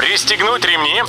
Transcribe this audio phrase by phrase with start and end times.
[0.00, 1.02] Пристегнуть ремни.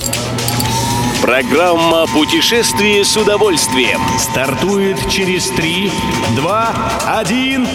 [1.21, 4.01] Программа «Путешествие с удовольствием».
[4.19, 5.89] Стартует через 3,
[6.35, 7.67] 2, 1...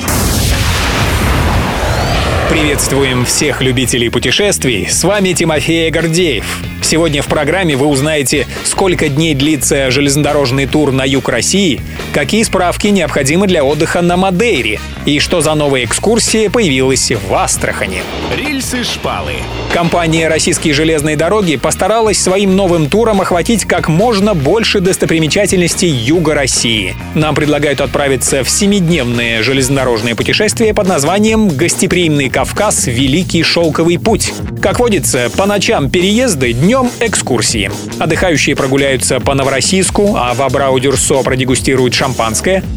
[2.51, 4.89] Приветствуем всех любителей путешествий.
[4.91, 6.45] С вами Тимофей Гордеев.
[6.83, 11.81] Сегодня в программе вы узнаете, сколько дней длится железнодорожный тур на юг России,
[12.17, 18.03] какие справки необходимы для отдыха на Мадейре и что за новая экскурсия появилась в Астрахани.
[18.35, 19.35] Рельсы-шпалы.
[19.71, 26.97] Компания «Российские железные дороги» постаралась своим новым туром охватить как можно больше достопримечательностей юга России.
[27.15, 32.87] Нам предлагают отправиться в семидневное железнодорожное путешествие под названием «Гостеприимный Кавказ.
[32.87, 34.33] Великий шелковый путь».
[34.63, 37.71] Как водится, по ночам переезды, днем экскурсии.
[37.99, 42.06] Отдыхающие прогуляются по Новороссийску, а в Абрау-Дюрсо продегустируют шампанское.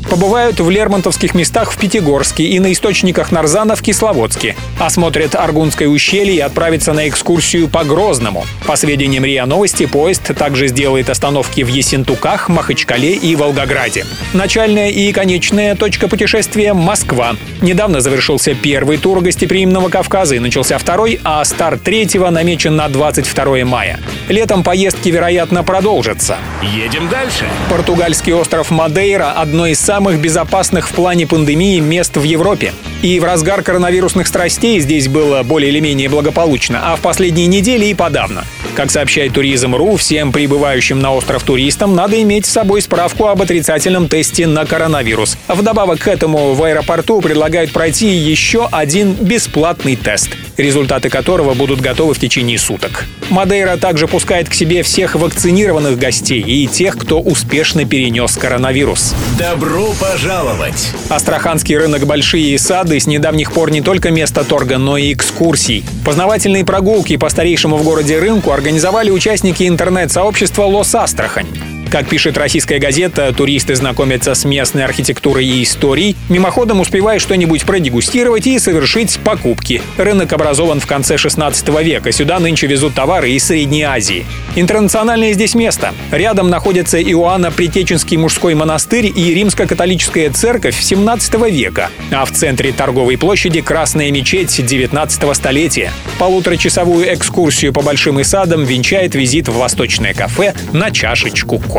[0.10, 4.56] Побывают в лермонтовских местах в Пятигорске и на источниках Нарзана в Кисловодске.
[4.80, 8.46] Осмотрят Аргунское ущелье и отправятся на экскурсию по Грозному.
[8.66, 14.06] По сведениям РИА Новости, поезд также сделает остановки в Есентуках, Махачкале и Волгограде.
[14.34, 17.36] Начальная и конечная точка путешествия– Москва.
[17.62, 23.66] Недавно завершился первый тур гостеприимного Кавказа и начался второй, а старт третьего намечен на 22
[23.66, 24.00] мая.
[24.28, 26.38] Летом поездки, вероятно, продолжатся.
[26.62, 27.46] Едем дальше.
[27.70, 32.74] Португальский остров Мадейра– одно из самых безопасных в плане пандемии мест в Европе.
[33.02, 37.86] И в разгар коронавирусных страстей здесь было более или менее благополучно, а в последние недели
[37.86, 38.44] и подавно.
[38.76, 44.10] Как сообщает Туризм.ру, всем прибывающим на остров туристам надо иметь с собой справку об отрицательном
[44.10, 45.38] тесте на коронавирус.
[45.48, 52.14] Вдобавок к этому в аэропорту предлагают пройти еще один бесплатный тест, результаты которого будут готовы
[52.14, 53.06] в течение суток.
[53.30, 59.14] Мадейра также пускает к себе всех вакцинированных гостей и тех, кто успешно перенес коронавирус.
[59.38, 60.92] Добро пожаловать!
[61.10, 62.58] Астраханский рынок «Большие
[62.90, 65.84] сады» с недавних пор не только место торга, но и экскурсий.
[66.04, 71.79] Познавательные прогулки по старейшему в городе рынку организовали участники интернет-сообщества «Лос-Астрахань».
[71.90, 78.46] Как пишет российская газета, туристы знакомятся с местной архитектурой и историей, мимоходом успевая что-нибудь продегустировать
[78.46, 79.82] и совершить покупки.
[79.98, 82.12] Рынок образован в конце 16 века.
[82.12, 84.28] Сюда нынче везут товары из Средней Азии.
[84.56, 85.96] Интернациональное здесь место.
[86.12, 91.90] Рядом находятся Иоанна Притеченский мужской монастырь и Римско-католическая церковь 17 века.
[92.12, 95.92] А в центре торговой площади Красная мечеть 19 столетия.
[96.20, 101.79] Полуторачасовую экскурсию по большим и садам венчает визит в восточное кафе на чашечку кофе